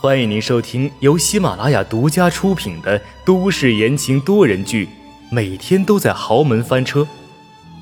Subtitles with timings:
[0.00, 4.86] 欢迎您收听由喜马拉雅独家出品的都市言情多人剧
[5.30, 7.00] 《每天都在豪门翻车》，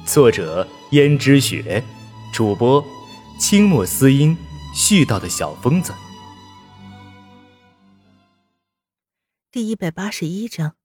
[0.06, 1.82] 作者：胭脂雪，
[2.32, 2.84] 主播：
[3.40, 4.36] 清墨思音，
[4.72, 5.92] 絮叨的小疯子。
[9.50, 10.76] 第一百八十一章，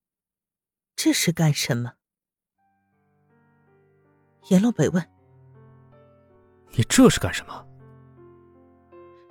[0.95, 1.93] 这是干什么？
[4.47, 5.07] 阎洛北问
[6.73, 7.63] ：“你这是干什么？”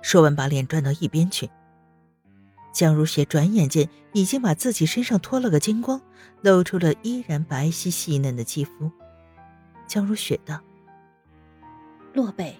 [0.01, 1.49] 说完，把脸转到一边去。
[2.77, 5.99] 江如雪转眼间已经把自己身上脱了个精光，
[6.43, 8.91] 露出了依然白皙细嫩的肌肤。
[9.87, 10.61] 江如雪道
[12.13, 12.55] ：“洛北，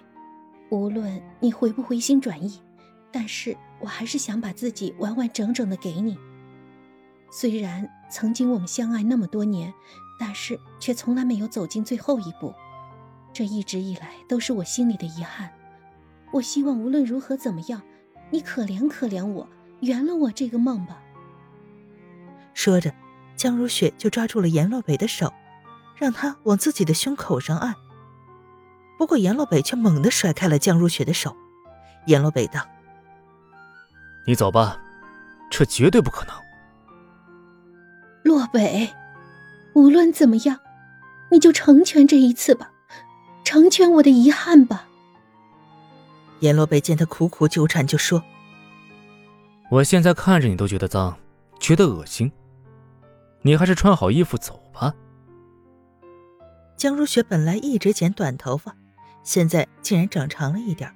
[0.70, 2.60] 无论你回不回心转意，
[3.12, 6.18] 但是我还是想把自己完完整整的给你。
[7.30, 9.72] 虽然曾经我们相爱那么多年，
[10.18, 12.52] 但是却从来没有走进最后一步，
[13.32, 15.48] 这一直以来都是我心里的遗憾。
[16.32, 17.80] 我希望无论如何怎么样，
[18.32, 19.48] 你可怜可怜我。”
[19.80, 20.98] 圆了我这个梦吧。
[22.54, 22.92] 说着，
[23.36, 25.32] 江如雪就抓住了阎洛北的手，
[25.96, 27.74] 让他往自己的胸口上按。
[28.98, 31.36] 不过阎洛北却猛地甩开了江如雪的手。
[32.06, 32.66] 阎洛北道
[34.26, 34.80] ：“你走吧，
[35.50, 36.34] 这绝对不可能。”
[38.24, 38.92] 洛北，
[39.74, 40.58] 无论怎么样，
[41.30, 42.72] 你就成全这一次吧，
[43.44, 44.88] 成全我的遗憾吧。
[46.40, 48.22] 阎洛北见他苦苦纠缠，就说。
[49.70, 51.18] 我现在看着你都觉得脏，
[51.60, 52.32] 觉得恶心。
[53.42, 54.94] 你还是穿好衣服走吧。
[56.76, 58.74] 江如雪本来一直剪短头发，
[59.22, 60.90] 现在竟然长长了一点，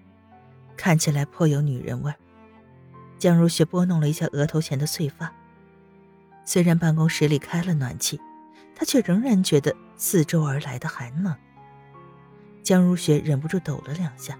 [0.76, 2.12] 看起来颇有女人味。
[3.18, 5.32] 江如雪拨弄了一下额头前的碎发，
[6.44, 8.18] 虽然办公室里开了暖气，
[8.74, 11.36] 她却仍然觉得四周而来的寒冷。
[12.62, 14.38] 江如雪忍不住抖了两下，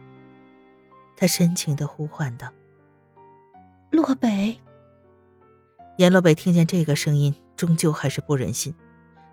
[1.16, 2.50] 她深情的呼唤道。
[3.92, 4.58] 洛北，
[5.98, 8.74] 阎洛北听见这个声音，终究还是不忍心。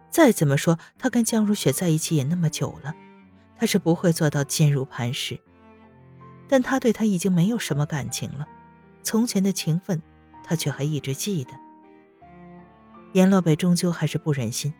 [0.10, 2.94] 再怎么说，他跟江如雪在一起也那么久了，
[3.56, 5.39] 他是不会做到坚如磐石。
[6.50, 8.45] 但他对她已经没有什么感情了，
[9.02, 10.02] 从前的情分，
[10.44, 11.52] 他却还一直记得。
[13.14, 14.73] 阎洛北终究还是不忍心，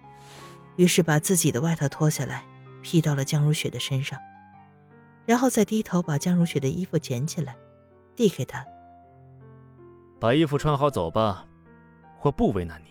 [0.76, 2.44] 于是把自己的外套脱下来，
[2.82, 4.20] 披到了江如雪的身上，
[5.26, 7.56] 然后再低头把江如雪的衣服捡起来，
[8.14, 8.66] 递给她。
[10.20, 11.46] 把衣服穿好走吧，
[12.22, 12.90] 我不为难你。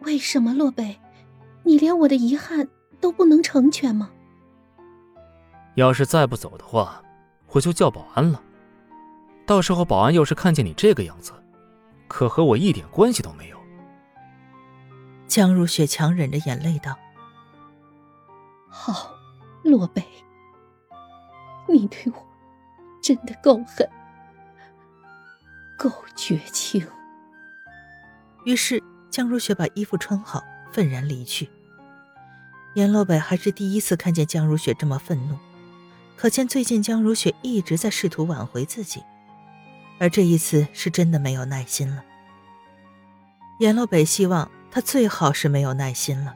[0.00, 0.98] 为什么洛北，
[1.62, 2.66] 你连我的遗憾
[3.00, 4.10] 都不能成全吗？
[5.74, 7.02] 要是再不走的话，
[7.48, 8.42] 我就叫保安了。
[9.44, 11.32] 到时候保安要是看见你这个样子，
[12.08, 13.58] 可和我一点关系都没有。
[15.26, 16.96] 江如雪强忍着眼泪道
[18.70, 19.10] ：“好，
[19.62, 20.02] 洛北，
[21.68, 22.26] 你对我
[23.02, 23.86] 真的够狠。”
[25.90, 26.86] 够绝情。
[28.46, 31.50] 于是江如雪把衣服穿好，愤然离去。
[32.74, 35.38] 阎洛北还是第一次看见江如雪这么愤怒，
[36.16, 39.02] 可见最近江如雪一直在试图挽回自己，
[39.98, 42.02] 而这一次是真的没有耐心了。
[43.60, 46.34] 阎洛北希望他最好是没有耐心了，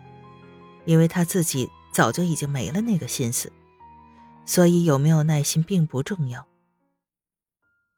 [0.84, 3.50] 因为他自己早就已经没了那个心思，
[4.44, 6.46] 所以有没有耐心并不重要。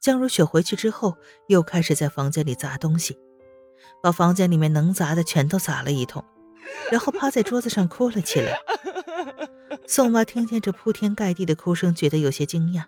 [0.00, 1.16] 江如雪回去之后，
[1.48, 3.18] 又开始在房间里砸东西，
[4.02, 6.24] 把房间里面能砸的全都砸了一通，
[6.90, 8.58] 然后趴在桌子上哭了起来。
[9.86, 12.84] 宋妈听见这铺天盖地的哭声，觉得有些惊讶。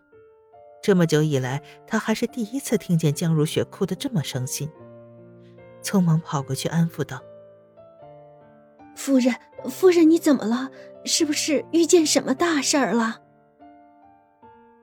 [0.83, 4.71] 这么久以来，她还是第一次听见江如雪哭得这么伤心，
[5.83, 7.23] 匆忙跑过去安抚道
[8.97, 9.35] ：“夫人，
[9.69, 10.71] 夫人，你怎么了？
[11.05, 13.21] 是不是遇见什么大事儿了？”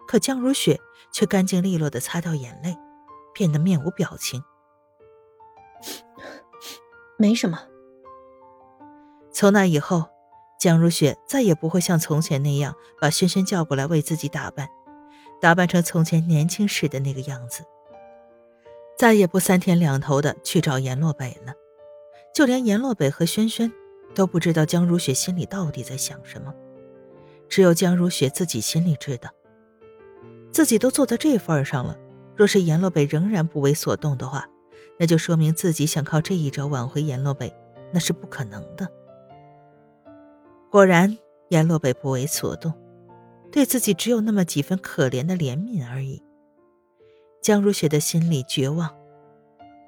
[0.09, 0.79] 可江如雪
[1.11, 2.75] 却干净利落的擦掉眼泪，
[3.31, 4.43] 变得面无表情。
[7.15, 7.59] 没什么。
[9.31, 10.05] 从那以后，
[10.59, 14.67] 江如雪再也不会像从前那样把轩轩叫过来为自己打扮，
[15.39, 17.63] 打扮成从前年轻时的那个样子。
[18.97, 21.53] 再也不三天两头的去找阎洛北了，
[22.33, 23.71] 就连阎洛北和轩轩
[24.15, 26.51] 都不知道江如雪心里到底在想什么，
[27.47, 29.29] 只有江如雪自己心里知道。
[30.51, 31.97] 自己都做到这份上了，
[32.35, 34.47] 若是阎洛北仍然不为所动的话，
[34.99, 37.53] 那就说明自己想靠这一招挽回阎洛北，
[37.91, 38.87] 那是不可能的。
[40.69, 41.17] 果然，
[41.49, 42.73] 阎洛北不为所动，
[43.51, 46.21] 对自己只有那么几分可怜的怜悯而已。
[47.41, 48.93] 江如雪的心里绝望，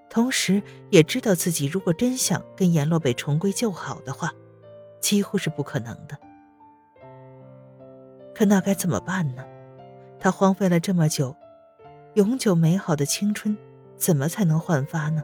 [0.09, 4.31] 同时也知道自己如果真想跟阎洛北重归旧好的话，
[4.99, 6.17] 几乎是不可能的。
[8.33, 9.43] 可那该怎么办呢？
[10.21, 11.35] 他荒废了这么久，
[12.13, 13.57] 永久美好的青春，
[13.97, 15.23] 怎么才能焕发呢？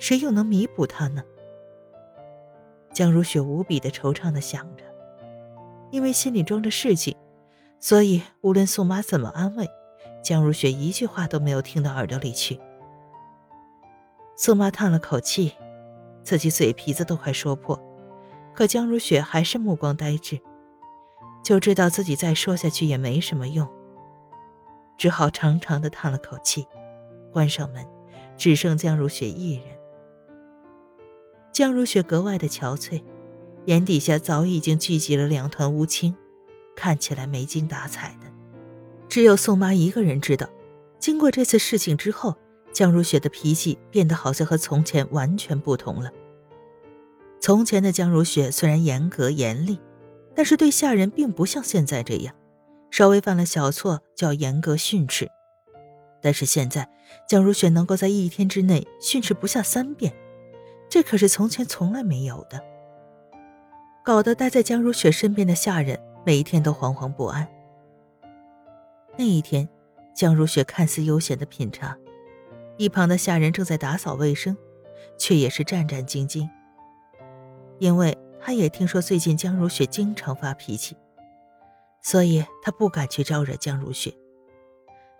[0.00, 1.22] 谁又能弥补他呢？
[2.92, 4.82] 江如雪无比的惆怅的想着，
[5.92, 7.16] 因为心里装着事情，
[7.78, 9.68] 所以无论宋妈怎么安慰，
[10.24, 12.58] 江如雪一句话都没有听到耳朵里去。
[14.34, 15.52] 宋妈叹了口气，
[16.24, 17.80] 自己嘴皮子都快说破，
[18.52, 20.40] 可江如雪还是目光呆滞，
[21.44, 23.68] 就知道自己再说下去也没什么用，
[24.96, 26.66] 只好长长的叹了口气，
[27.32, 27.86] 关上门，
[28.36, 29.64] 只剩江如雪一人。
[31.52, 33.02] 江如雪格外的憔悴，
[33.66, 36.14] 眼底下早已经聚集了两团乌青，
[36.74, 38.26] 看起来没精打采的。
[39.08, 40.48] 只有宋妈一个人知道，
[40.98, 42.34] 经过这次事情之后，
[42.72, 46.10] 江如雪的脾气变得好像和从前完全不同了。
[47.40, 49.78] 从前的江如雪虽然严格严厉，
[50.34, 52.34] 但是对下人并不像现在这样，
[52.96, 55.30] 稍微犯了小错就要严格训斥。
[56.22, 56.88] 但是现在，
[57.28, 60.14] 江如雪能够在一天之内训斥不下三遍。
[60.88, 62.58] 这可是从前从来没有的，
[64.02, 67.46] 搞得待在江如雪身边的下人每一天都惶惶不安。
[69.18, 69.68] 那一天，
[70.14, 71.94] 江如雪看似悠闲的品茶，
[72.78, 74.56] 一旁的下人正在打扫卫生，
[75.18, 76.48] 却也是战战兢兢，
[77.78, 80.96] 因为他也听说最近江如雪经常发脾气，
[82.06, 84.14] 所以他不敢去招惹江如雪。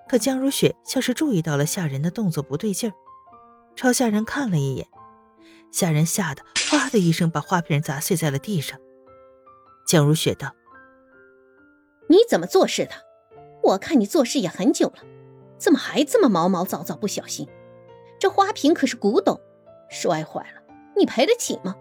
[0.09, 2.95] 可江如雪像是注意到了下人的动作不对劲儿，
[3.75, 4.87] 朝下人看了一眼。
[5.73, 8.79] 下人吓得“哗”的一声，把花瓶砸碎在了地上。
[9.85, 10.55] 江如雪道
[12.09, 12.93] ：“你怎么做事的？
[13.65, 14.99] 我看你做事也很久了，
[15.59, 17.49] 怎么还这么毛毛躁躁、不小心？
[18.21, 19.41] 这花瓶可是古董，
[19.91, 20.63] 摔坏了
[20.97, 21.75] 你赔得起吗？”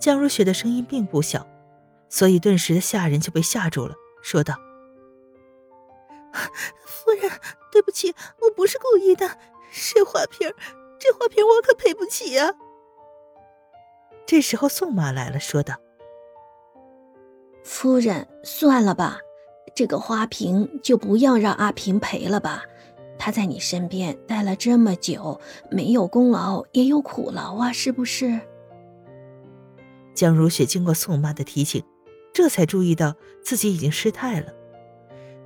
[0.00, 1.46] 江如雪的声音并不小，
[2.12, 4.54] 所以顿时的下人就被吓住了，说道
[6.84, 7.30] ：“夫人，
[7.72, 9.38] 对不起，我不是故意的，
[9.70, 10.52] 是花瓶。”
[11.00, 12.54] 这花瓶我可赔不起呀！
[14.26, 15.74] 这时候宋妈来了，说道
[17.64, 19.18] ：“夫人，算了吧，
[19.74, 22.62] 这个花瓶就不要让阿平赔了吧。
[23.18, 28.38] 他在你身边待了这么久，没有功劳也有苦劳啊，是不是？”
[30.14, 31.82] 江如雪经过宋妈的提醒，
[32.32, 34.52] 这才注意到自己已经失态了。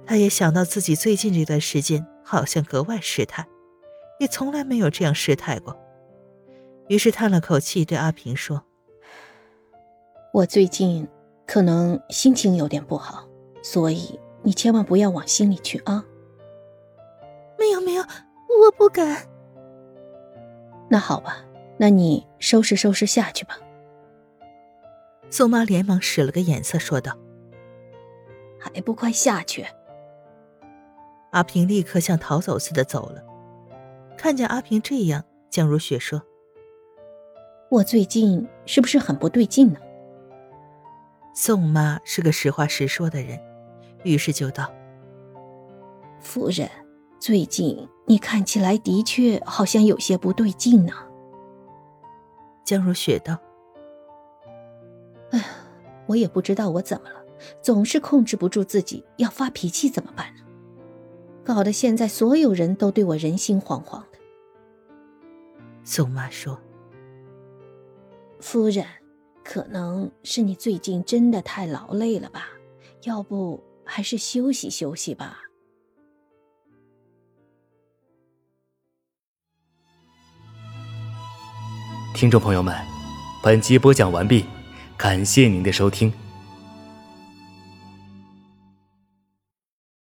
[0.07, 3.47] 他也想到自己最近这段时间好像格外失态。
[4.19, 5.77] 也从来没有这样失态过，
[6.89, 8.63] 于是叹了口气，对阿平说
[10.33, 11.07] ：“我最近
[11.47, 13.29] 可能心情有点不好，
[13.63, 16.03] 所以你千万不要往心里去啊。
[17.61, 19.29] ”“没有没有，我不敢。
[20.89, 21.45] ”“那好吧，
[21.77, 23.59] 那你收拾收拾下去吧。”
[25.31, 27.17] 宋妈连忙使了个眼色，说道
[28.59, 29.67] ：“还不快下去！”
[31.33, 33.23] 阿平立刻像逃走似的走了。
[34.17, 36.23] 看见阿平这样，江如雪说
[37.71, 39.79] ：“我最近是不是很不对劲呢？”
[41.35, 43.39] 宋妈是个实话实说的人，
[44.05, 44.73] 于是就道
[46.19, 46.71] ：“夫人，
[47.19, 50.95] 最近你看起来的确好像有些不对劲呢。”
[52.65, 53.37] 江如雪道
[55.37, 55.47] ：“哎呀，
[56.07, 57.25] 我也不知道我怎么了，
[57.61, 60.43] 总是控制不住自己要发脾气，怎么办呢？”
[61.45, 64.19] 搞得现在所有人都对我人心惶惶的。
[65.85, 66.61] 宋妈说
[68.41, 68.85] ：“夫人，
[69.45, 72.49] 可能是你最近真的太劳累了吧？
[73.05, 75.39] 要不还是休息休息吧。”
[82.13, 82.75] 听众朋友们，
[83.45, 84.47] 本集播讲完毕，
[84.97, 86.13] 感谢您的收听。